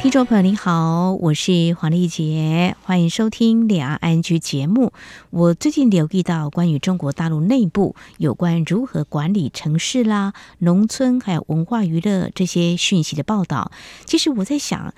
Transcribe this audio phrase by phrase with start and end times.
[0.00, 4.94] 听众朋友，你好，我是黄丽杰，欢迎收听两岸 ING 节目。
[5.28, 13.72] 我最近留意到关于中国大陆内部有关如何管理城市啦、农村还有文化娱乐这些讯息的报道。
[14.06, 14.94] 其实我在想。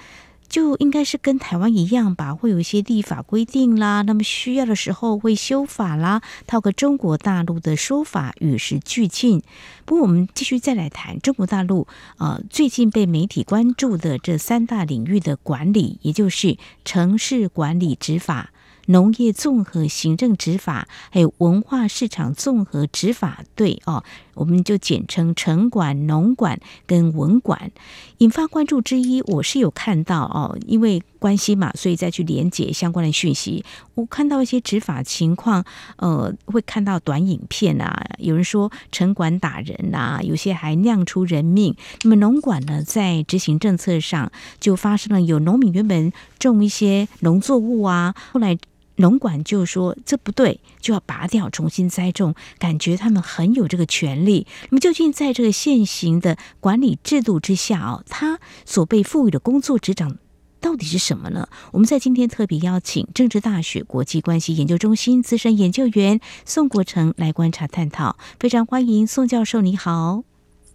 [0.53, 9.43] 就应该是跟台湾一样吧，会有一些立法规定啦，那么需要的时候会修法啦，套个中国大陆的说法，与时俱进。
[9.87, 11.89] 不过我们继续再来谈中国大陆，
[12.19, 18.51] 呃，最近被媒体关注的这三大领域的管理，也就是城市管理执法。
[18.87, 24.03] 农业综合行政执法，还有文化市场综合执法队哦，
[24.35, 27.71] 我们就简称城管、农管跟文管。
[28.19, 33.65] 引发关注之一，我是有看到哦，因为关系嘛，所以再去连结相关的讯息。
[33.95, 35.65] 我看到一些执法情况，
[35.99, 41.77] 呃，会看到短影片啊，有人说城管打人啊，有些还酿出人命。
[42.03, 48.59] 那么农管呢，在执行政策上就发生了，有农民原本种一些农作物啊，后来。
[48.97, 54.47] 农管就说这不对，就要拔掉，重新栽种，感觉他们很有这个权利。
[54.69, 60.19] 那么究竟在这个现行的管理制度之下哦，他所被赋予的工作职掌
[60.63, 61.49] 到底是什么呢？
[61.73, 70.23] 我们在今天特别邀请政治大学国际关系研究中心资深研究员宋国成来观察探讨，非常欢迎宋教授，你好。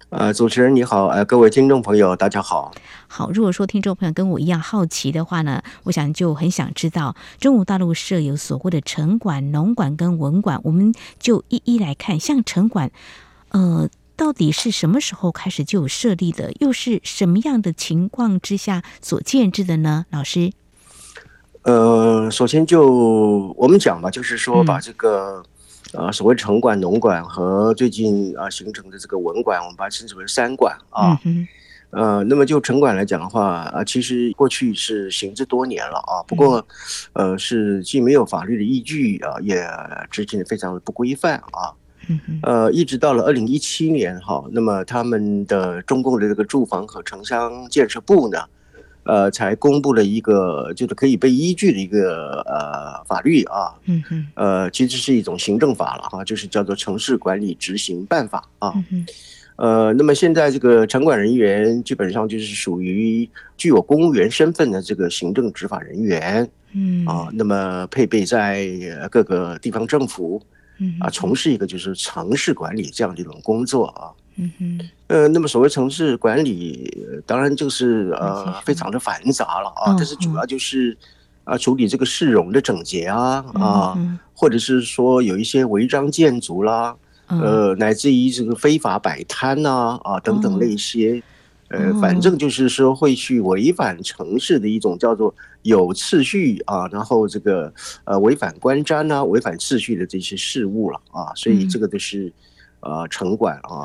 [0.10, 2.74] 呃，主持人你好，呃，各位听众朋友，大家好。
[3.08, 12.20] 好，如果说听众朋友跟我一样好奇的话呢，我想就很想知道中国大陆设有所谓的城管、农管跟文管，我们就一一来看。
[12.20, 12.92] 像城管，
[13.50, 16.52] 呃，到底是什么时候开始就有设立的？
[16.60, 20.06] 又是什么样的情况之下所建制的呢？
[20.10, 20.52] 老师？
[21.62, 25.38] 呃，首先就我们讲吧，就是说把这个。
[25.38, 25.52] 嗯
[25.94, 31.18] 啊，所谓城管、农管和最近啊形成的这个文管，我们把它称之为三管啊。
[31.24, 31.48] 嗯、
[31.92, 36.68] 呃，那么就城管来讲的话啊，其实过去是行之多年了啊，不过
[37.14, 39.66] 呃是既没有法律的依据啊，也
[40.12, 41.72] 执行的非常的不规范啊。
[42.42, 48.40] 呃，一直到了二零一七年哈，那么他们的中共的这个住房和城乡建设部呢。
[49.10, 59.06] 呃，才公布了一个就是可以被依据的一个呃法律啊，嗯嗯，呃，其实是一种行政法了哈，就是叫做《城市管理执行办法》啊，嗯
[59.56, 67.06] 呃，那么现在这个城管人员基本上就是属于具有公务员身份的这个行政执法人员，嗯。
[67.06, 68.68] 啊，那么配备在
[69.10, 70.48] 各个地方政府，嗯
[71.00, 74.12] 啊，从事一个就是城市管理这样的一种工作啊。
[74.40, 76.96] 嗯哼，呃，那么所谓城市管理，
[77.26, 80.96] 当然就是呃非常的繁杂了啊，但是主要就是
[81.44, 86.96] 啊处理这个市容的整洁啊啊，或者是说有一些违章建筑啦，
[87.26, 91.24] 呃，乃至于这个非法摆摊呐啊等等那些，
[91.70, 95.34] 呃，反正就是说会去违反城市的一种叫做
[95.64, 97.74] 有秩序啊，然后这个
[98.04, 102.32] 呃违反观瞻呐、违反秩序的这些事物了啊，所以这个都是。
[102.80, 103.84] 呃，城管啊，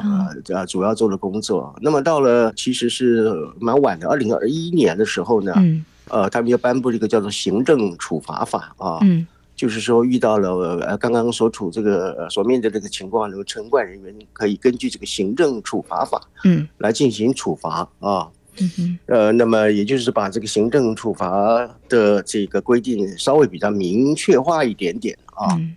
[0.48, 1.75] 呃，主要做的工作。
[1.81, 3.26] 那么到了其实是
[3.59, 9.26] 蛮晚的，二零二一年的时候呢，嗯、呃，他们又颁布了一个叫做行政处罚法啊，嗯、
[9.62, 10.56] 就是说遇到了
[10.88, 18.28] 呃刚刚所处这个所面对这个情况，那么城管人员可以根据这个行政处罚法，嗯，来进行处罚啊，
[18.58, 21.30] 嗯哼，呃，那么也就是把这个行政处罚
[21.88, 25.54] 的这个规定稍微比较明确化一点点啊。
[25.54, 25.76] 嗯。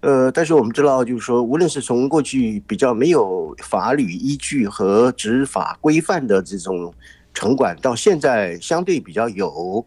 [0.00, 6.90] 呃，但是我们知道，就是说，无论是从过去比较没有法律依据和执法规范的这种
[7.34, 9.84] 城管，到现在相对比较有，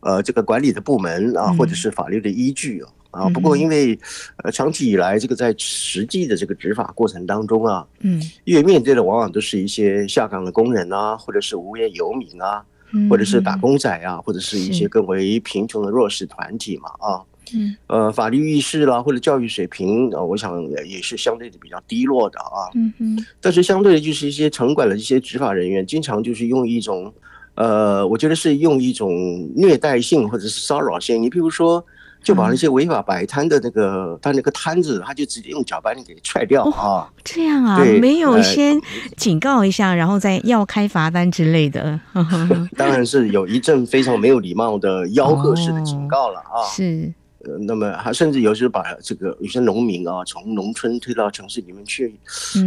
[0.00, 3.28] 呃，这个管理的部门啊，或者是法律的依据啊。
[3.30, 3.98] 不过因为
[4.42, 12.64] 呃，长期以来这个在实际的这个执法过程当中啊，嗯，因为面对的往往都是一些下岗的工人啊，或者是无业游民啊，
[13.08, 17.22] 或者是打工仔啊，或者是一些更为贫穷的弱势团体嘛，啊。
[17.52, 22.70] 嗯，呃，法律意识啦，或者教育水平，呃，我想也是相对的比较低落的啊。
[22.76, 23.26] 嗯嗯。
[23.40, 27.12] 但是相对的，就是一些城管的一些执法人员，经常就是用一种，
[27.54, 29.10] 呃，我觉得是用一种
[29.54, 31.22] 虐待性或者是骚扰性。
[31.22, 31.84] 你比如说，
[32.22, 37.06] 就把那些违法摆摊的那个、嗯、他那个摊子，他就直接用脚把你给踹掉啊、哦。
[37.24, 37.84] 这样啊？
[38.00, 38.80] 没有先
[39.16, 41.98] 警告一下，呃、然后再要开罚单之类的。
[42.76, 46.60] 当然是有一阵非常没有礼貌的吆喝式的警告了啊。
[46.60, 47.12] 哦、是。
[47.44, 52.14] 呃，那么还甚至有时候把这个有些农民啊，从农村推到城市里面去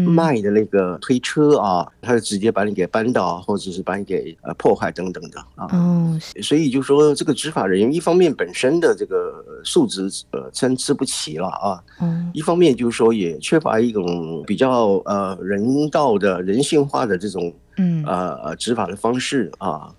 [0.08, 5.68] 卖的那个推车啊，嗯、他就直接把你给扳倒，或者是把你给呃破坏等等的啊。
[5.72, 18.04] 哦，所以就说这个执法人员一方面本身的这个素质呃参差不齐了啊，嗯，一方面就是说也缺乏一种比较呃人道的人性化的这种嗯。
[18.06, 19.94] 呃执法的方式啊。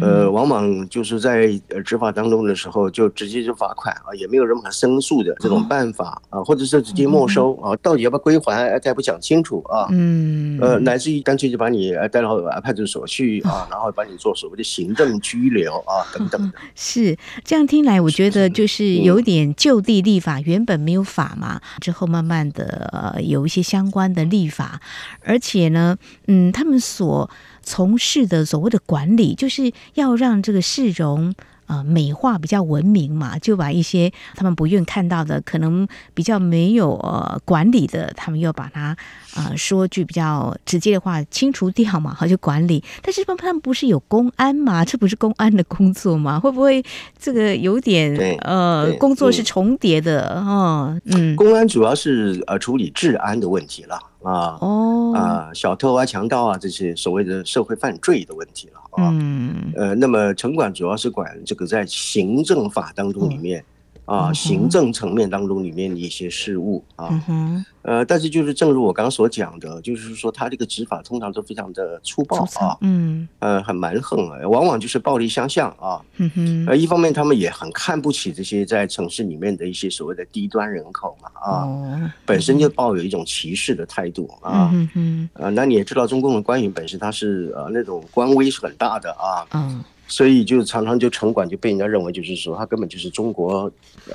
[0.00, 1.48] 呃，往往就是在
[1.84, 9.86] 执法当中的时候，就直接就罚款啊，也没有任何申诉的这种办法啊，或者是直接没收啊，到底要不要归还，他也不讲清楚啊。
[9.90, 10.58] 嗯。
[10.60, 16.52] 呃，乃至于干脆就把你带到派出所去啊，然后把你做所谓的行政拘留啊，等等。
[16.74, 24.80] 是这样听来，我觉得就是有点就地立法，原本没有法嘛，之后慢慢的呃有一些相关的立法，
[25.20, 25.96] 而且呢，
[26.26, 27.28] 嗯，他们所。
[27.64, 31.34] 从事的所谓的管理，就是要让这个市容
[31.66, 38.96] 啊、呃、美化，比较文明嘛，就把一些他们不愿看到的，可能比较没有呃管理的，他们又把它
[39.34, 42.84] 啊、呃、说句比较直接的话，清除掉嘛，好就管理。
[43.02, 44.84] 但是他们不是有公安嘛？
[44.84, 46.38] 这不是公安的工作吗？
[46.38, 46.84] 会不会
[47.18, 50.40] 这个有点呃工作是重叠的？
[50.40, 53.98] 哦，嗯，公安主要是呃处理治安的问题了。
[54.24, 59.10] 啊哦啊，小偷啊、强盗啊这些所谓的社会犯罪的问题了啊。
[59.12, 63.64] 嗯呃，那么城管主要是管这个在行政法当中里面。
[64.04, 89.82] 啊，行政层面当中里面的一些事务啊，嗯、呃，但是就是正如我刚刚所讲的，就是说他这个执法通常都非常的粗暴啊，嗯，呃，很蛮横啊，往往就是暴力相向啊，嗯哼，呃，一方面他们也很看不起这些在城市里面的一些所谓的低端人口嘛，啊，哦、本身就抱有一种歧视的态度啊，嗯哼，呃，那你也知道中共的官员本身他是呃那种官威是很大的啊，嗯。
[90.14, 93.68] 所以就常常就城管就被人家认为就是说他根本就是中国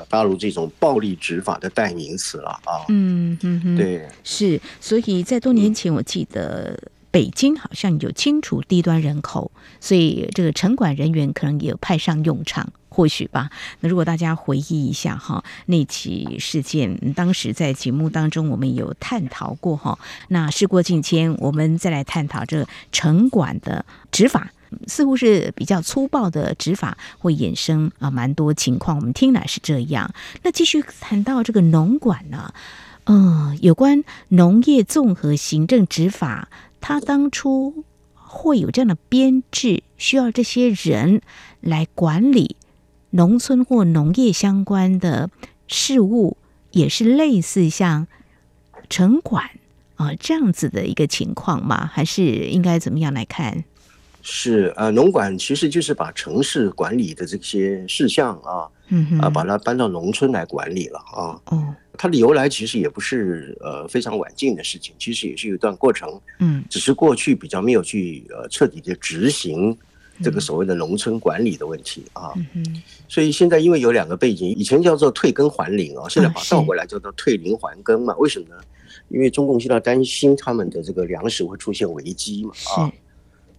[0.07, 2.87] 大陆这种暴力执法的代名词了啊。
[2.87, 4.61] 嗯嗯嗯，对，是。
[4.79, 6.79] 所以在多年前，我记得
[7.11, 9.51] 北京好像有清除低端人口，
[9.81, 13.49] 所以这个城管人员可能也有派上用场，或许吧。
[13.81, 19.99] 那如果大家回忆一下哈，那起事件，当时在节目当中我们有探讨过哈。
[20.29, 24.53] 那事过境迁，我们再来探讨这个城管的执法。
[24.87, 28.97] 似乎是比较粗暴的执法，会衍生啊蛮多情况。
[28.97, 30.13] 我们听来是这样。
[30.43, 32.53] 那继续谈到这个农管呢，
[33.05, 36.49] 嗯，有关农业综合行政执法，
[36.81, 37.83] 它当初
[38.13, 41.21] 会有这样的编制，需要这些人
[41.61, 42.55] 来管理
[43.11, 45.29] 农村或农业相关的
[45.67, 46.37] 事务，
[46.71, 48.07] 也是类似像
[48.87, 49.49] 城管
[49.95, 51.89] 啊这样子的一个情况吗？
[51.91, 53.63] 还是应该怎么样来看？
[54.31, 61.41] 是呃，农管其实就是把城市管理的这些事项啊，嗯哼，啊，把它搬到农村来管理了啊。
[61.45, 66.21] 哦，它的由来其实也不是呃非常晚近的事情，其实也是有一段过程。
[66.39, 69.75] 嗯，只是过去比较没有去呃彻底的执行
[70.21, 72.31] 这个所谓的农村管理的问题啊。
[72.35, 78.15] 嗯哼，所以现在因为有两个背景，以前叫做退耕还林啊，现在把它倒过来叫做退林还耕嘛。
[78.17, 78.55] 为什么呢？
[79.09, 82.51] 因为中共现在担心他们的这个粮食会出现危机嘛。
[82.77, 82.91] 啊。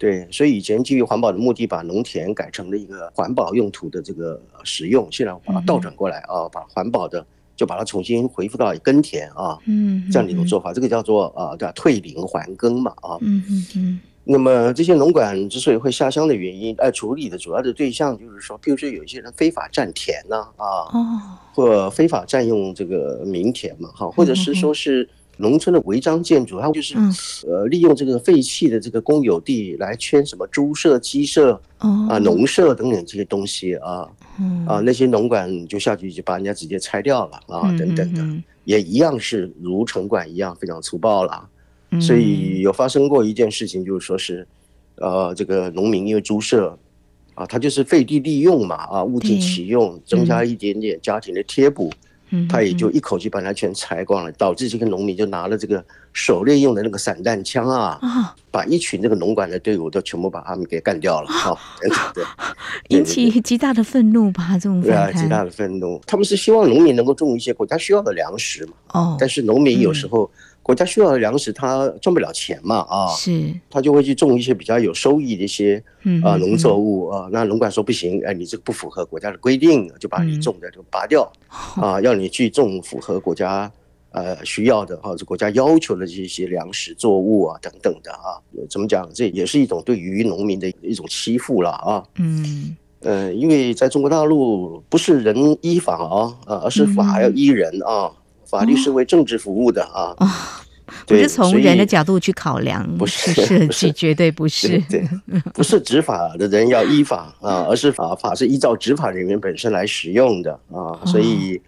[0.00, 7.22] 对，所以以前基于环保的目的，把农田改成了一个环保用途的这个使用，现在把它倒转过来啊，把环保的
[7.54, 11.72] 就把它重新恢复到耕田啊，嗯，这样的一种做法，这个叫做啊，对吧？
[11.72, 14.00] 退林还耕嘛，啊，嗯嗯嗯。
[14.24, 21.20] 那么这些农管之所以会下乡的原因，呃，处理的主要的对象就是说，譬如说有一些人非法占田呐，啊，哦，
[21.52, 25.06] 或非法占用这个民田嘛，哈，或者是说是。
[25.40, 26.94] 农村的违章建筑，它就是
[27.48, 34.08] 呃利用这个废弃的这个公有地来圈什么猪舍、鸡舍啊、农舍等等这些东西啊，
[34.66, 38.24] 啊那些农管就下去就把人家直接拆掉了啊等等的，
[38.64, 41.48] 也一样是如城管一样非常粗暴了。
[42.00, 42.60] 所以。
[42.60, 44.46] 有发生过一件事情，就是说是
[44.96, 46.78] 呃这个农民因为猪舍
[47.34, 51.90] 啊，他就是废地利用嘛啊，物尽其用，增加一点点家庭的贴补。
[52.48, 61.28] 他也就一口气把它全拆光了，导致这个农民就拿了这个狩猎用的那个散弹枪啊，把一群这个农管的队伍都全部把他们给干掉了。
[61.30, 61.58] 好，
[62.14, 62.24] 对，
[62.96, 64.50] 引起极大的愤怒吧？
[64.54, 66.00] 这种对啊，极大的愤怒。
[66.06, 68.72] 他们是希望农民能够种一些国家需要的粮食嘛？
[68.92, 70.30] 哦，但是农民有时候。
[70.70, 72.76] 国家需要的粮食，他赚不了钱嘛？
[72.88, 75.82] 啊，是，他就会去种一些比较有收益的一些
[76.22, 77.28] 啊农作物啊。
[77.32, 81.28] 那农管说不行，哎，你这个不符合国家的规定，就把你种的就拔掉
[81.74, 83.68] 啊，要你去种符合国家
[84.12, 88.38] 呃需要的或者国家要求的这些粮食作物啊等等的啊。
[88.70, 89.10] 怎么讲？
[89.12, 92.04] 这也是一种对于农民的一种欺负了啊。
[92.20, 92.76] 嗯。
[93.00, 98.12] 呃，因为在中国大陆不是人依法啊，呃，而是法要依人啊，嗯、
[98.50, 100.14] 法律是为政治服务的啊。
[100.18, 100.28] 哦
[101.06, 104.76] 不是从人的角度去考量，不是设计，绝对不是。
[104.90, 105.08] 对，
[105.54, 111.60] 不是执法的人要依法啊，而是法法是依照执法人员本身来使用的啊，所以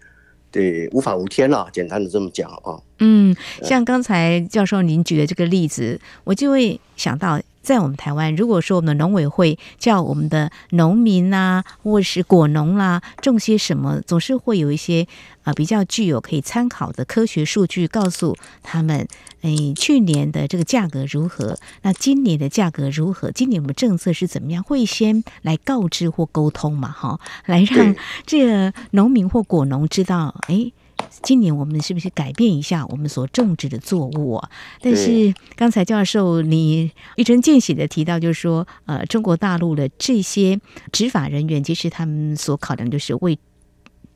[0.51, 2.75] 对无法无天了，简单的这么讲啊。
[2.99, 7.39] 嗯，像刚才教授您举的这个例子，我就会想到。
[7.63, 15.07] 在我们台湾，如果说我们的农委会叫我们的农民啊，或是果农啦，种些什么，总是会有一些
[15.43, 19.07] 啊、呃、比较具有可以参考的科学数据，告诉他们，
[19.41, 21.57] 哎，去年的这个价格如何？
[21.83, 23.31] 那今年的价格如何？
[23.31, 24.61] 今年我们政策是怎么样？
[24.61, 30.73] 会先来告知或沟通嘛，哈，来让这个农民或果农知道，哎。
[31.21, 34.49] 今年我们是不是改变一下我们所种植的作物啊？
[34.81, 40.59] 但是刚才教授你一针见血的提到，就是说，呃，中国大陆的这些
[40.91, 43.39] 执法人员，其实他们所考量就是为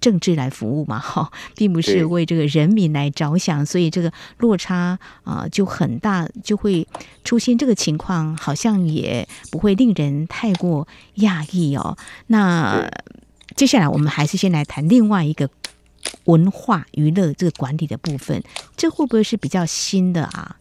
[0.02, 6.88] 政治来服务嘛，哈， 并不是为这个人民来着想，所以这个落差啊、呃、就很大，就会
[7.24, 11.98] 出现这个情况，好像也不会令人太过讶异哦。
[12.28, 12.90] 那
[13.56, 15.50] 接下来我们还是先来谈另外一个。
[16.28, 18.42] 文化娱乐这个管理的部分，
[18.78, 20.56] 这会不会是比较新的啊？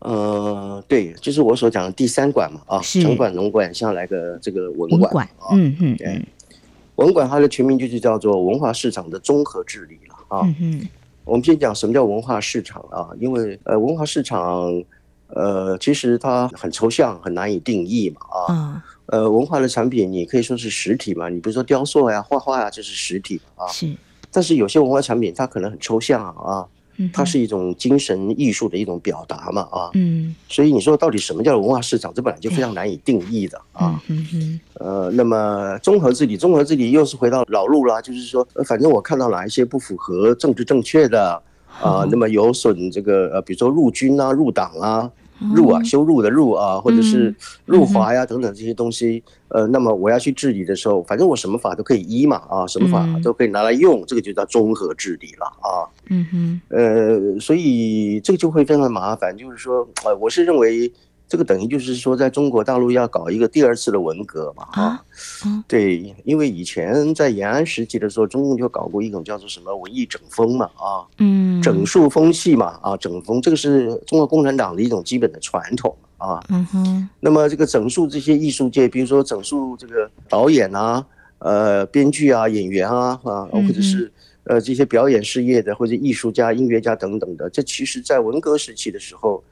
[0.00, 6.20] 呃，对，就是我所讲的第三管嘛，啊，城管、农管，像来个这个文管，管啊、嗯嗯，对，
[6.96, 10.40] 文管它的全名就是叫做文化市场的综合治理了啊。
[10.42, 10.88] 嗯哼，
[11.24, 13.10] 我们先讲什么叫文化市场啊？
[13.20, 14.82] 因为呃，文化市场
[15.28, 18.82] 呃，其实它很抽象，很难以定义嘛啊。
[19.06, 23.68] 嗯、呃，文化的产品你可以说是实体嘛，你比如说雕塑呀、画画呀，这是实体啊。
[23.68, 23.94] 是。
[24.32, 26.66] 但是有些文化产品它可能很抽象啊，
[27.12, 41.42] 它是一种精神艺术的一种表达嘛啊，嗯，所以你说到底什么叫文化市场，这本来就非常难以定义的啊，嗯嗯，呃，那么综合治理，综合治理又是回到老路啦，就是说，反正我看到哪一些不符合政治正确的
[41.80, 45.10] 啊，那么有损这个呃，比如说入军啊、入党啊。
[45.54, 47.34] 入啊，修入的入啊，或者是
[47.64, 55.88] 入华呀等等这些东西，呃，那么我要去治理的时候，反正我什么法都可以依嘛，啊，什么法都可以拿来用，这个就叫综合治理了啊。
[56.08, 60.92] 嗯哼，呃，所以这个就会非常麻烦，就是说，呃，我是认为。
[61.28, 64.68] 这个等于就是说，在中国大陆要搞一个第二次的文革嘛？
[64.72, 65.02] 啊，
[65.66, 70.66] 对，因为以前在延安时期的时候，中共就搞过一种叫做什么文艺整风嘛？
[70.76, 72.78] 啊，嗯，整肃风气嘛？
[72.82, 76.44] 啊，整风，这个是中国共产党的一种基本的传统啊。
[76.50, 77.08] 嗯哼。
[77.18, 81.02] 那么这个整肃这些艺术界，比如说整肃这个导演啊、
[81.38, 84.12] 呃，编剧啊、演员啊，啊，或者是
[84.44, 89.42] 呃这些表演事业的或者艺术家、音乐家等等的，这其实在文革时期的时候。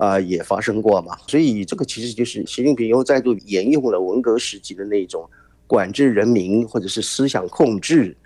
[0.00, 5.28] 啊、呃，也发生过嘛，所以这个其实就是习近平又再度沿用了文革时期的那种
[5.66, 8.16] 管制人民或者是思想控制，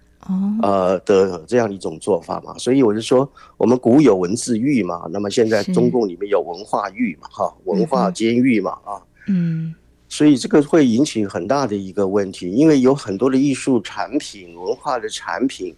[0.62, 2.56] 呃的这样一种做法嘛。
[2.58, 9.74] 所以我就说，我们古有文字狱嘛，那么现在中共里面有文化狱嘛，哈，文化监狱嘛，啊，嗯，
[10.08, 15.74] 所以这个会引起很大的一个问题，因为有很多的艺术产品、文化的产品。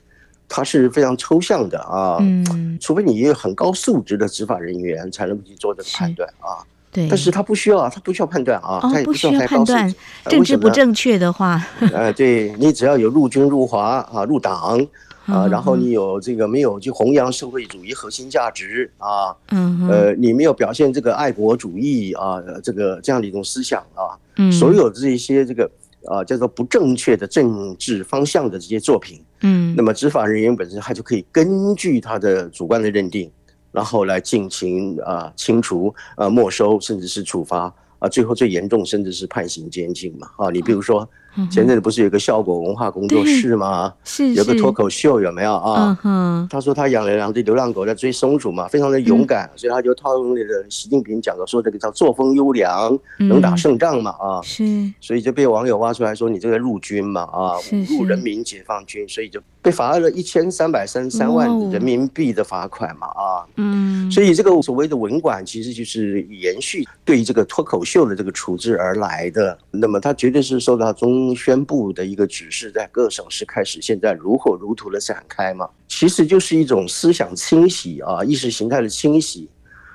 [0.49, 6.62] 它是非常抽象的啊，嗯，除非你有很高素质的执法人员才能去做这个判断啊。
[6.93, 9.95] 对，但是他不需要，他不需要判断啊，他也不需要太高素质。
[10.29, 11.61] 政治不正确的话，
[11.93, 14.81] 呃， 对，你只要有入军入华啊，入党
[15.26, 25.69] 啊，然后你有这个没有去弘扬社会主义核心价值啊，嗯，呃，你没有表现这个爱国主义啊，这个这样的一种思想啊，嗯，所有这一些这个。
[26.07, 33.31] 啊，叫做不正确的政治方向的这些作品，嗯，那么执法人员本身他就可以根据他的主观的认定，
[33.73, 37.73] 然后来进行啊清除、啊没收，甚至是处罚。
[37.99, 40.29] 啊，最后最严重甚至是判刑监禁嘛？
[40.37, 41.09] 啊，你比如说，
[41.50, 43.93] 前阵子不是有个效果文化工作室吗？
[44.05, 45.99] 是，有个脱口秀有没有啊？
[46.05, 54.11] 嗯，他说他养了两只流浪狗在追松鼠嘛，非常的勇敢，所以他就套用那个习近平讲的说这个叫作风优良，能打胜仗嘛？
[54.12, 54.64] 啊，是，
[55.00, 57.23] 所以就被网友挖出来说你这个入军嘛？
[57.23, 59.40] 啊，侮辱人民解放军，所以就。
[59.62, 69.59] 被罚了一千三百三十三万人民币的罚款嘛啊，嗯，所以这个所谓的文管其实就是延续对于这个脱口秀的这个处置而来的。
[69.73, 79.49] 那么他绝对是受到中宣布的一个指示，在各省市开始现在如火如荼的展开嘛，其实就是一种思想清洗啊，意识形态的清洗，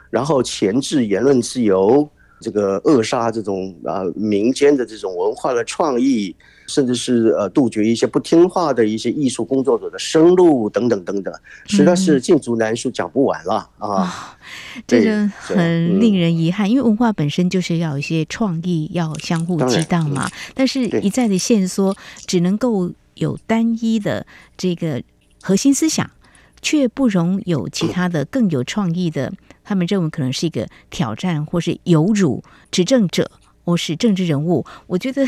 [0.09, 2.09] 然后前置言论自由
[2.41, 6.35] 这个扼杀这种啊民间的这种文化的创意，
[6.71, 11.33] 甚至是呃杜绝一些不听话的一些艺术工作者的生路等等等等，
[11.65, 14.37] 实在是罄竹难书，讲不完了啊！
[14.87, 20.29] 这个很令人遗憾，因为文化本身就是要有一些创意，要相互激荡嘛。
[20.53, 21.93] 但是一再的限缩，
[22.25, 24.25] 只能够有单一的
[24.55, 25.03] 这个
[25.41, 26.09] 核心思想，
[26.61, 29.33] 却不容有其他的更有创意的。
[29.65, 33.29] 他们认为可能是一个挑战，或是有辱执政者，
[33.65, 34.65] 或是政治人物。
[34.87, 35.27] 我觉得。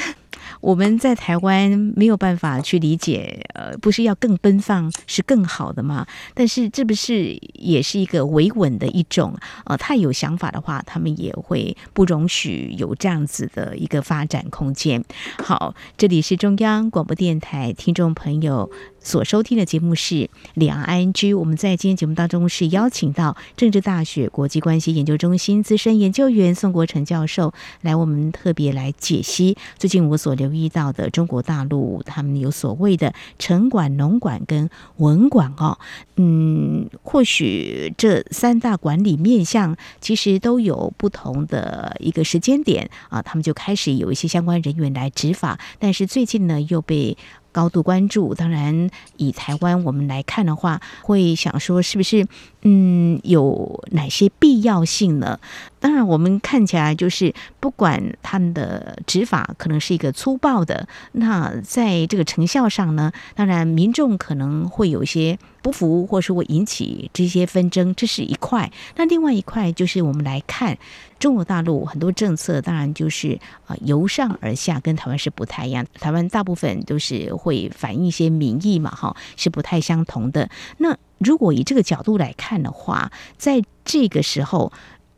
[0.62, 6.05] 我们在台湾没有办法去理解，呃，不是要更奔放是更好的吗？
[6.33, 9.36] 但是这不是也是一个维稳的一种？
[9.65, 15.03] 呃，太有想法的话，他们也会不容许有这样子的一个发展空间。
[15.43, 18.69] 好，这里是中央广播电台听众朋友
[19.03, 21.38] 所收听的节目是两岸 ING。
[21.38, 35.77] 我们在今天节目当中是邀请到政治大学国际关系研究中心资深研究员宋国成教授来，我们特别来解析最近我所留意到的中国大陆，他们有所谓的城管、农管跟文管哦，
[36.15, 47.17] 嗯，或许这三大管理面向其实都有不同的一个时间点啊，他们就开始有一些相关人员来执法，但是最近呢又被。
[47.53, 52.27] 高度关注，当然以台湾我们来看的话，会想说是不是
[52.63, 55.39] 嗯有哪些必要性呢？
[55.79, 68.72] 当然，我们看起来就是不管他们的执法可能是一个粗暴的，那在这个成效上呢，当然民众可能会有一些不服，或是会引起这些纷争，这是一块。
[68.96, 70.77] 那另外一块就是我们来看。
[71.20, 75.86] 中国大陆很多政策当然就是啊由上而下，跟台湾是不太一样。
[75.93, 80.50] 台湾大部分都是会反映一些民意嘛，哈，是不太相同的。
[80.79, 84.72] 那如果以这个角度来看的话，在这个时候，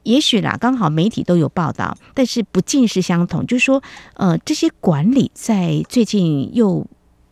[0.04, 3.46] 也许啦，刚好媒体都有报道，但是不尽是相同。
[3.46, 3.82] 就是说，
[4.14, 6.86] 呃，这些管理在最近又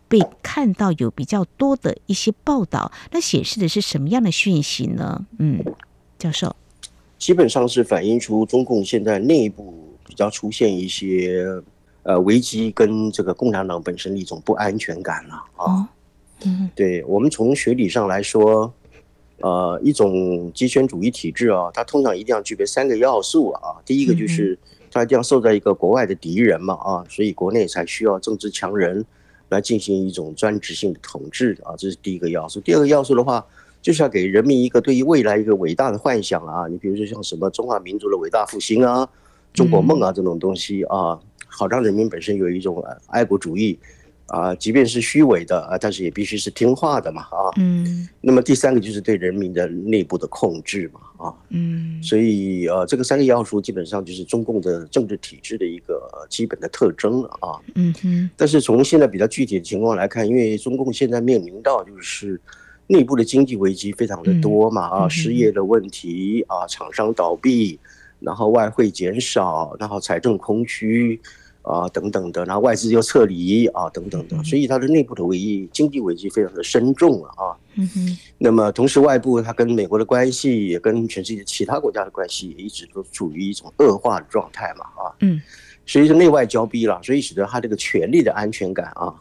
[0.08, 5.26] 被看到有比较多的一些报道，那显示的是什么样的讯息呢？
[5.38, 5.64] 嗯，
[6.18, 6.56] 教授。
[7.18, 11.46] 基本上是反映出中共现在内部比较出现一些
[12.04, 15.88] 呃危机，跟这个共产党本身的一种不安全感了啊。
[16.46, 18.74] 嗯，对，我们从学理上来说，
[19.42, 23.76] 呃，一种极权主义体制啊，它通常一定要具备三个要素啊。
[23.86, 24.58] 第一个就是
[24.92, 29.06] 它一定要受在一个国外的敌人嘛啊，所以国内才需要政治强人
[29.50, 32.60] 来进行一种专制性的统治啊，这是第一个要素。
[32.60, 33.46] 第二个要素的话。
[33.84, 36.66] 就是要给人民一个对于未来一个伟大的幻想啊！
[36.70, 39.06] 你比如说像什么中华民族的伟大复兴啊、
[39.52, 43.78] 中国梦啊这种东西啊，好让人民本身有一种爱国主义
[44.28, 47.52] 啊，即便是虚伪的啊，但是也必须是听话的嘛啊。
[47.58, 48.08] 嗯。
[48.22, 51.34] 那么第三个就是对人民的内部的控制嘛啊。
[51.50, 52.02] 嗯。
[52.02, 57.60] 所以呃，这个三个要素基本上就是中共的政治体制的一个基本的特征了啊。
[57.76, 58.30] 嗯哼。
[58.36, 62.40] 但是从现在比较具体的情况来看，因为中共现在面临到就是。
[62.86, 67.80] 内部的经济危机非常的多嘛啊，失业的问题啊，厂商倒闭，
[68.20, 71.20] 然后外汇减少，然后财政空虚
[71.64, 77.58] 啊等等的，然后外资又撤离啊等等的，所以它的内部的危机经济危机非常的深重了啊。
[77.76, 78.18] 嗯哼。
[78.38, 85.16] 那么同时外部它跟美国的关系也跟全世界其他国家的关系也一直都处于一种恶化的状态嘛啊。
[85.22, 85.42] 嗯。
[85.86, 89.14] 所以是内外交逼了，所以使得它这个权力的安全感啊。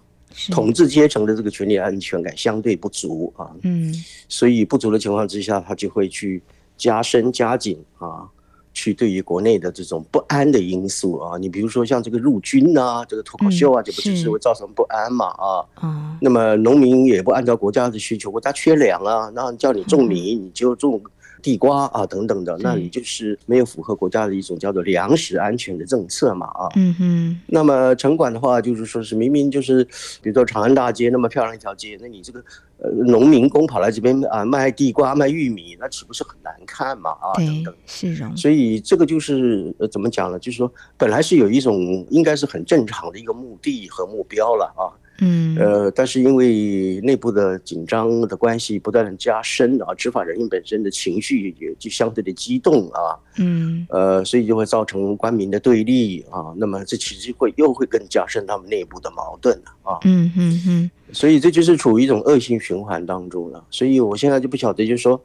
[0.51, 3.95] 统治阶层的这个权力安全感相对不足啊，嗯，
[4.31, 6.43] 所以不足的情况之下，他就会去
[6.75, 8.27] 加深加紧啊，
[8.75, 21.01] 去对于国内的这种不安的因素啊，你比如说像这个入军啊，这个脱口秀啊，这不就是会造成不安嘛啊，嗯，那么农民也不按照国家的需求，国家缺粮啊，那叫你种米你就种。
[21.43, 26.69] 地瓜啊，等等的，那你就是没有符合国家的一种叫做粮食安全的政策嘛啊。
[26.77, 27.41] 嗯哼。
[27.49, 29.85] 那么城管的话，就是说是明明就是，
[30.23, 32.43] 比如说长安大街那么漂亮一条街，那你这个
[32.79, 37.35] 呃农民工跑来这边啊卖地瓜卖玉米，那岂不是很难看嘛啊？
[37.37, 37.75] 等等。
[37.87, 38.31] 是的。
[38.37, 40.39] 所以这个就是呃怎么讲呢？
[40.39, 44.95] 就是说本来是有一种应该是很正常的一个目的和目标了啊。
[45.25, 60.91] 嗯，呃，但是因为内部的紧张的关系不断的加深啊，执法人员本身的情绪也就相对的激动啊，嗯，呃，所以就会造成官民的对立啊，那么这其实会又会更加深他们内部的矛盾啊，嗯嗯嗯。
[61.13, 63.63] 所以这就是处于一种恶性循环当中了。
[63.71, 65.21] 所以我现在就不晓得，就是说，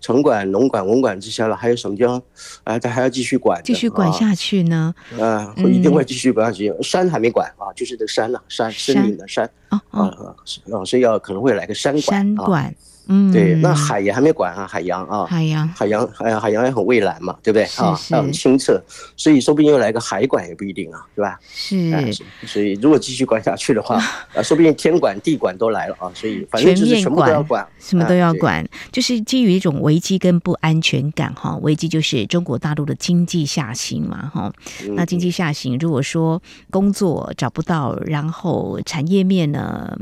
[0.00, 2.20] 城管、农管、文管之下了，还有什么叫，
[2.64, 4.94] 啊，他还要继续管，继续管下去呢？
[5.18, 6.74] 啊，会一定会继续管下去。
[6.82, 12.02] 山还没管啊，就是这个山呐，山森林的山啊啊啊，所以要可能会来个山管。
[12.02, 12.74] 山管，
[13.10, 17.94] 嗯，对，那海也还没管啊，海洋啊，海洋，海洋，海洋，海洋也很蔚蓝嘛，对不对啊？
[18.10, 18.78] 很清澈，
[19.16, 21.38] 所以说不定又来个海管也不一定啊，对吧？
[21.48, 22.10] 是，哎、
[22.46, 23.96] 所以如果继续管下去的话，
[24.36, 31.56] 啊，说不定天管地管都来了啊，所以反正就是什么都要管，什么都要管，就是基于一种危机跟不安全感哈。
[31.62, 34.52] 危机就是中国大陆的经济下行嘛哈，
[34.94, 39.98] 那经济下行，如果说工作找不到，然后产业面呢？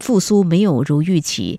[0.00, 1.58] 复苏没有如预期，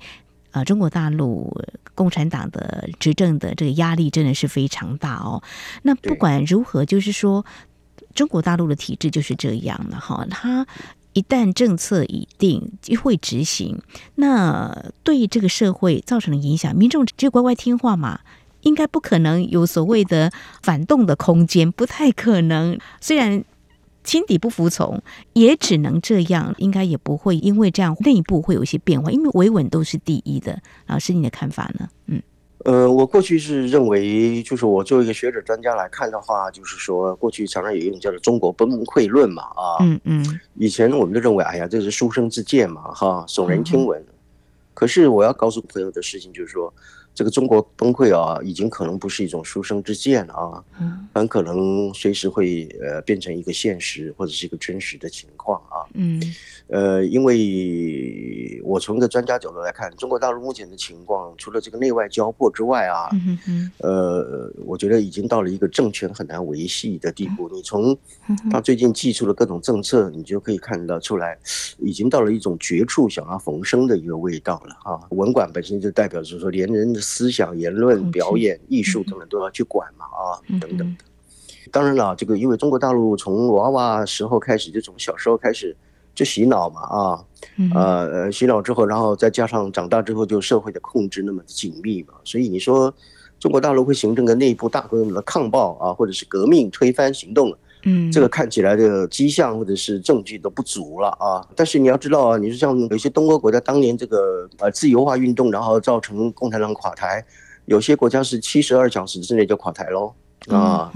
[0.59, 1.55] 啊、呃，中国大陆
[1.95, 5.41] 共产党的执政的这个压力真的是非常大哦。
[5.83, 7.45] 那不管如何，就是说，
[8.13, 10.25] 中国大陆的体制就是这样的哈。
[10.29, 10.67] 它
[11.13, 13.81] 一旦政策已定，就会执行，
[14.15, 18.19] 那对这个社会造成的影响，民众只有乖乖听话嘛，
[18.61, 22.77] 应该不可能有所谓的反动的空间，不太可能。
[22.99, 23.43] 虽然。
[24.03, 25.01] 心底不服从，
[25.33, 30.59] 也只能这样，应该也不会因为这样内部会有一些变化，因为维稳都是第一的。
[30.87, 31.87] 老师，你的看法呢？
[32.07, 32.21] 嗯，
[32.65, 43.99] 呃，我过去是认为，就是我作为一个学者专家来看的话，就是说过去常常有一种叫做“中国崩溃论”嘛，啊，嗯嗯，以前我们就认为，哎呀，这是书生之见嘛，哈，耸人听闻。
[44.01, 44.07] 嗯、
[44.79, 46.73] 可是我要告诉朋友的事情就是说。
[47.15, 50.63] 这个中国崩溃啊，已经可能不是一种书生之见了啊，
[51.13, 55.83] 很可能随时会呃变成一个现实或者是一个真实的情况啊。
[55.95, 56.21] 嗯，
[56.69, 63.09] 呃，因为我从一个专家角度来看，中国大陆目前的情况，除了这个内外交迫之外啊，
[63.79, 67.49] 呃，我觉得已经到了一个政权很难维系的地步。
[67.49, 67.97] 你从
[68.49, 71.37] 他最近寄出的各种政策，你就可以看得出来，
[71.79, 75.01] 已经到了一种绝处想要逢生的一个味道了啊。
[75.09, 77.01] 文管本身就代表着说，连人的。
[77.09, 81.05] 思想、言论、表演、艺术等等都要去管嘛啊，等等的。
[81.71, 85.75] 当然了，这个因为中国大陆从娃娃时候开始，就从小时候开始
[86.15, 87.25] 就洗脑嘛啊，
[87.73, 92.93] 呃，洗脑之后，然后再加上长大之后就社会的控制那么紧密嘛，所以你说
[93.39, 97.55] 中国大陆会形成个内部大规模的抗暴啊，或者是革命推翻行动。
[97.85, 101.39] 嗯，这个看起来的迹象或者是证据都不足了啊！
[101.55, 107.25] 但是你要知道啊，你说像有些东欧国家当年这个呃自由化运动，然后造成共产党垮台，
[107.67, 110.13] 有些国家是七十二小时之内就垮台喽
[110.47, 110.91] 啊！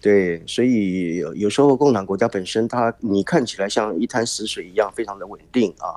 [0.00, 5.94] 对，所以有有时候共产国家本身它你看起来像一滩死水一样非常的稳定啊，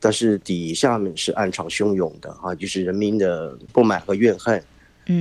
[0.00, 4.62] 但是底下面是暗潮汹涌的啊，就是人民的不满和怨恨，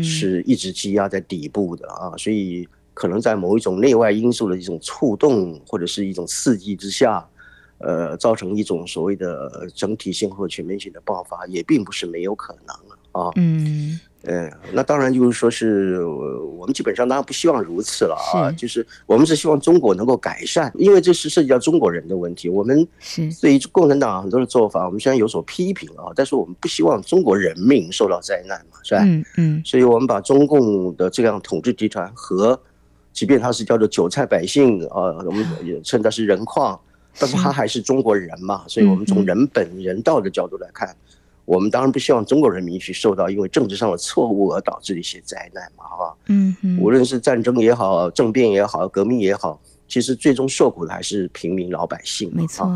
[0.04, 2.68] 是一直积压在底部的啊，所以。
[3.00, 7.24] 可能在某一种内外因素的一种触动或者是一种刺激之下，
[7.78, 12.76] 呃，造成一种所谓的整体性或全面性的爆发，也并不是没有可能
[13.12, 13.32] 啊。
[13.36, 22.50] 嗯，呃，那当然就是说是我们基本上当然不希望如此了啊，就是我们是希望中国能够改善，因为这是涉及到中国人的问题。
[22.50, 22.86] 我们
[23.42, 29.02] 对于共产党很多的做法，我们虽然有所批评啊，但是我们不希望中国人民受到灾难嘛，是吧？
[29.06, 32.60] 嗯嗯，所以我们把中共的这样统治集团和
[33.14, 36.78] 即便他是叫做韭菜百姓啊，我们也 称他是人矿，
[37.18, 40.94] 但是他还是中国人嘛，所以我们从人本人道的角度来看，
[41.48, 46.14] 我们当然不希望中国人民去受到因为政治上的错误而导致的一些灾难嘛，哈？
[46.28, 49.58] 嗯嗯，无论是战争也好，政变也好，革命也好，
[49.88, 52.70] 其实最终受苦的还是平民老百姓，没错。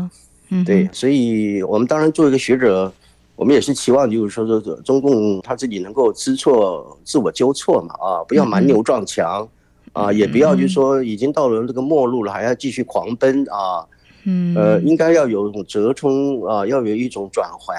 [0.48, 2.90] 嗯，对，所以我们当然作为一个学者，
[3.36, 9.46] 我们也是期望就是说说中共他自己能够知错、自我纠错嘛，啊，不要蛮牛撞墙。
[9.92, 13.84] 啊，也不要就是说已经到了这个末路了，还要继续狂奔啊。
[14.24, 17.76] 嗯，呃，应该要有一种折冲啊，要有一种转换，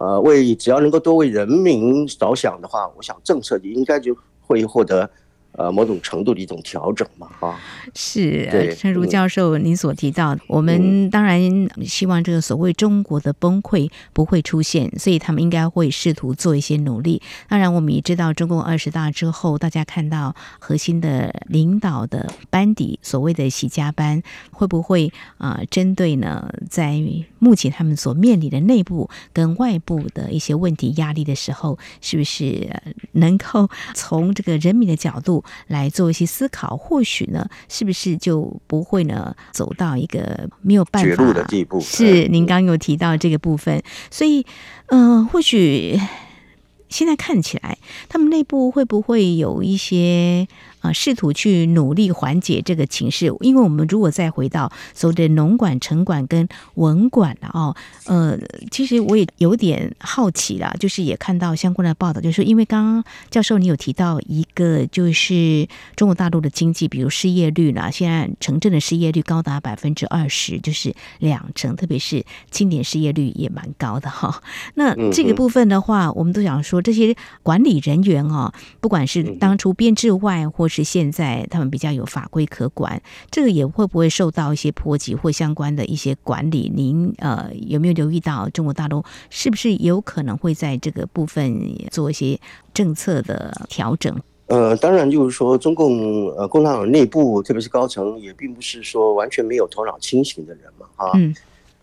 [0.00, 5.10] 呃，为只要能够多为人民着想的话，我想政策应该就会获得。
[5.52, 7.58] 呃，某种程度的一种调整嘛，哈，
[7.94, 8.76] 是。
[8.78, 11.40] 正如教授您所提到，我们当然
[11.84, 17.20] 希望这个所谓中国的崩溃不会出现，所以他们应该会试图做一些努力。
[17.48, 27.02] 当然，我们也知道中共二十大之后，大家看到核心的领导的班底，所谓的习家班，会不会啊，针对呢，在
[27.40, 32.70] 目前他们所面临的内部跟外部的一些问题压力的时候，是不是
[33.12, 35.37] 能够从这个人民的角度？
[35.66, 41.80] 来做一些思考，或许呢，是不是就不会呢走到一个没有办法绝路的地步？
[41.80, 44.44] 是，您刚有提到这个部分，所以，
[44.86, 45.98] 嗯、呃，或许
[46.88, 50.48] 现在看起来，他们内部会不会有一些
[50.80, 53.32] 啊，试图去努力缓解这个情势。
[53.40, 58.38] 因为我们如果再回到所谓的农管、城管跟文管了哦，呃，
[58.70, 74.42] 其实我也有点好奇啦，就是也看到相关的报道，就是说，因为刚刚教授你有提到一个，就是中国大陆的经济，比如失业率啦，现在城镇的失业率高达百分之二十，就是两成，特别是青年失业率也蛮高的哈。
[74.74, 83.00] 那这个部分的话，我们都想说，这些管理人员啊，不管是当初编制外，或是现在他们比较有法规可管，
[83.30, 86.70] 这个也会不会受到一些波及或相关的一些管理？
[86.74, 92.38] 您呃有没有留意到中国大陆是不是有可能会在这个部分做一些
[92.74, 94.14] 政策的调整？
[94.46, 101.10] 呃，当然就是说，中共呃共产党内部，特别是高层，也并不是说完全没有头脑清醒的人嘛，哈。
[101.14, 101.34] 嗯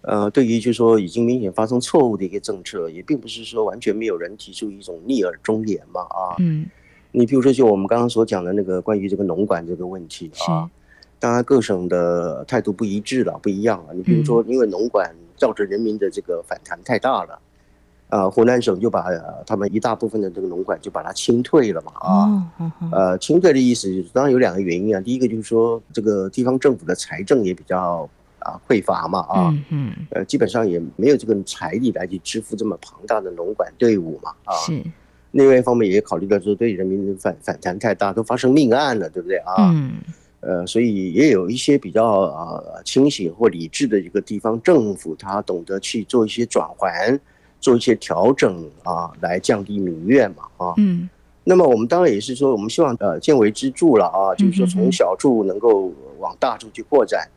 [0.07, 6.35] 呃，对于就是说已经明显发生错误的一个政策，也并不是说完全没有人提出一种逆耳忠言嘛啊。
[6.37, 6.67] 嗯。
[7.15, 10.69] 你比如说，就我们刚刚所讲的那个关于这个农管这个问题啊，
[11.19, 13.93] 当然各省的态度不一致了，不一样了。
[13.93, 17.39] 你比如说，因为农管造成人民的这个反弹太大了，
[18.09, 19.05] 啊，湖南省就把
[19.45, 22.51] 他们一大部分的这个农管就把它清退了嘛啊。
[22.91, 28.09] 呃，清退的意思当然有两个原因啊，第一个就是说这个地方政府的财政也比较。
[28.45, 34.83] 啊，匮乏嘛，啊，嗯，呃，基本上也没有这个财力来去支付这么庞大的农管队伍嘛，啊，是。
[35.35, 39.53] 另外一方面也考虑到说对人民的反反弹太大，都发生命案了，对不对啊？
[39.73, 39.95] 嗯，
[40.39, 47.19] 呃，所以也有一些比较呃清醒或理智的一个地方政府，他懂得去做一些转换，
[47.59, 51.09] 做一些调整啊，来降低民怨嘛，啊，嗯。
[51.43, 57.27] 那么我们当然也是说，我们希望呃见微知著了啊，就是说从小处能够往大处去扩展。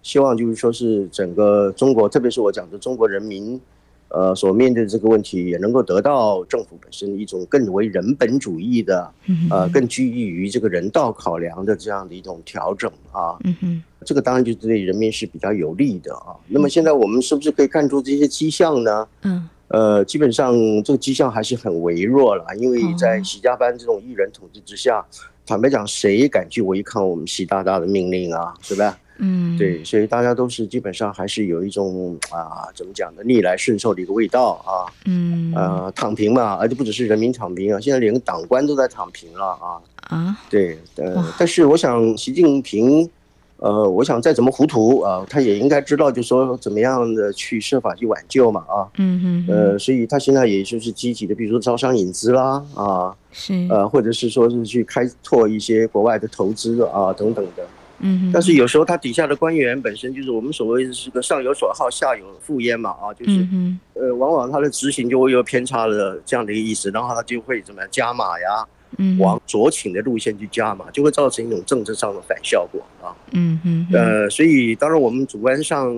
[0.00, 3.60] 希望就是说，是整个中国，特别是我讲的中国人民，
[4.08, 9.12] 呃，所面对的这个问题，也能够得到政府本身一种更为人本主义的，
[9.50, 13.36] 呃，更基于这个人道考量的这样的一种调整啊。
[13.44, 16.32] 嗯哼，这个当然就对人民是比较有利的啊。
[16.48, 19.06] 那么现在我们是不是可以看出这些迹象呢？
[19.22, 25.04] 嗯，呃，基本上这个迹象还是很微弱了，因为在习家班这种一人统治之下，
[25.44, 28.54] 坦白讲，谁敢去违抗我们习大大的命令啊？
[28.62, 28.98] 是吧？
[29.18, 34.86] 嗯，对，所以大家都是基本上还是有一种啊，怎么讲呢，逆来顺受的一个味道啊。
[35.06, 39.80] 嗯，呃，躺平嘛，而且不只是人民躺平啊，现在连个党官都在躺平了啊。
[40.08, 43.10] 啊，对，呃，但是我想习近平，
[43.56, 48.86] 呃，我想再怎么糊涂啊，他也应该知道，就是说怎么样的去设法去挽救嘛啊。
[48.98, 49.46] 嗯嗯。
[49.48, 57.66] 呃，所以他现在也就是积极的，比如说招商引资啦啊，是，呃，或者是说是去开拓一些国外的投资啊等等的。
[58.00, 63.46] 嗯，但是有时候他底下的官员本身就是我们所谓的是个上有所好，下有附焉嘛啊，就是，
[63.94, 68.64] 呃，往往他的执行就会有偏差的这样的一个意思，然后他就会怎么样加码呀，
[69.18, 73.10] 往左倾的路线去加码，就会造成一种政治上的反效果啊。
[73.32, 75.92] 嗯嗯，呃，所以当然我们主观上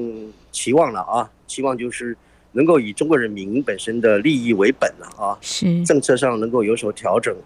[0.50, 2.16] 期望了啊，期望就是
[2.52, 7.36] 能够以中国人民本身的利益为本了啊，是政策上能够有所调整。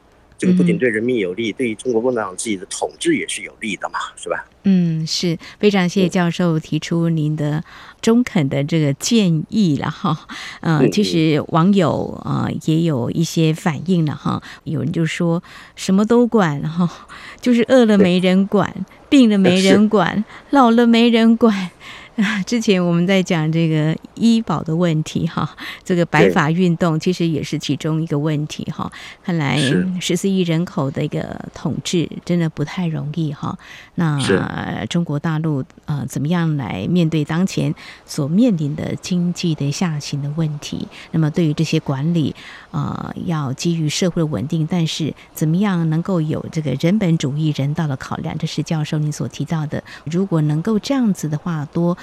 [0.45, 4.45] 这个不仅对人民有利，嗯、对于中国共产党自己的统治也是有利的嘛，是吧？
[4.65, 7.63] 嗯，是非常谢谢教授提出您的
[8.01, 10.27] 中肯的这个建议了哈。
[10.61, 15.43] 嗯、呃，其实网友啊、呃、也有一些反应了哈，有人就说
[15.77, 17.09] 什么都管哈，
[17.41, 18.75] 就是饿了没人管，
[19.09, 21.71] 病了没人管，老了没人管。
[22.47, 25.49] 之前我们在讲这个医保的问题哈，
[25.83, 28.91] 这个白发运动其实也是其中一个问题哈。
[29.23, 29.59] 看来
[30.01, 33.59] 十四亿人口的一个统治真的不太容易哈。
[33.97, 34.19] 那
[34.89, 37.75] 中国大陆呃怎么样来面对当前
[38.07, 40.87] 所面临的经济的下行的问题？
[41.11, 42.35] 那么对于这些管理
[42.75, 48.37] 呃要基于社会的稳定，但是怎么样能够有这个人本主义、人道的考量？
[48.37, 49.83] 这是教授您所提到的。
[50.05, 51.97] 如果能够这样子的话，多。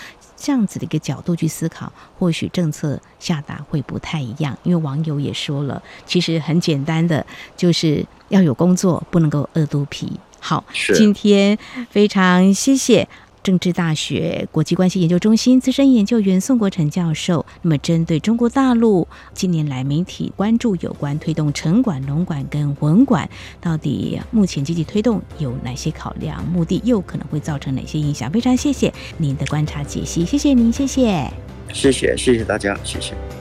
[0.44, 4.58] 这样子的一个角度去思考，或许政策下达会不太一样。
[4.64, 7.24] 因为网友也说了，其实很简单的，
[7.56, 10.20] 就是要有工作，不能够饿肚皮。
[10.40, 11.56] 好，是今天
[11.92, 13.08] 非常谢谢。
[13.44, 28.30] 政治大学国际关系研究中心资深研究员宋国成教授，那么针对中国大陆近年来媒体关注有关推动城管、农管跟文管，到底目前积极推动有哪些考量、目的，又可能会造成哪些影响？
[28.32, 31.32] 非常谢谢您的观察解析，谢谢您，谢谢，
[31.74, 33.41] 谢谢，谢谢大家，谢谢。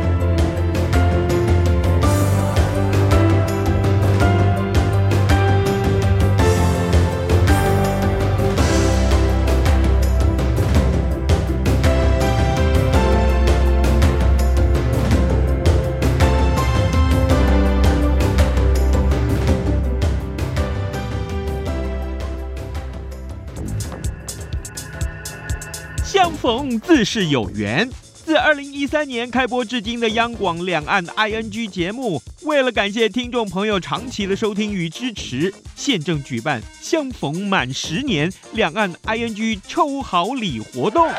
[26.35, 27.89] 逢自是有缘。
[28.23, 41.11] 自二零一三年开播至今的央广两岸 ING 节目，为了感谢听众朋友长期的收听与支持，现正举办相逢满十年两岸 ING 抽好礼活动。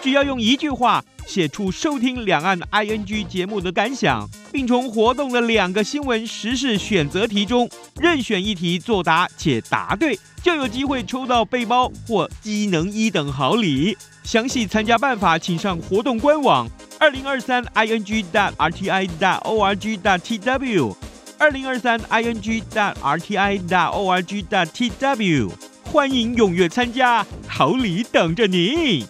[0.00, 7.70] 只要用一句话写出收听两岸 ING 节目的感想，并从活动的两个新闻时事选择题中
[8.00, 13.96] 任选一题作答且答对，就有机会抽到背包或机能一等好礼。
[14.24, 20.94] 详细参加办法，请上活动官网二零二三 ing dot rti dot org dot tw
[21.38, 25.50] 二零二三 ing dot rti dot org dot tw，
[25.84, 29.06] 欢迎踊跃参加，好礼等着你。